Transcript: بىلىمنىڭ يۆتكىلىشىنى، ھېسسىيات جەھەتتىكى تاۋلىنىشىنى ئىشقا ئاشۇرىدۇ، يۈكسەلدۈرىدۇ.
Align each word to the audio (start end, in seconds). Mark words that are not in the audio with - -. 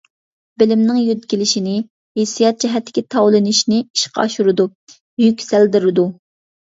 بىلىمنىڭ 0.59 0.95
يۆتكىلىشىنى، 0.99 1.73
ھېسسىيات 2.19 2.57
جەھەتتىكى 2.63 3.03
تاۋلىنىشىنى 3.15 3.81
ئىشقا 3.83 4.23
ئاشۇرىدۇ، 4.25 4.65
يۈكسەلدۈرىدۇ. 5.25 6.07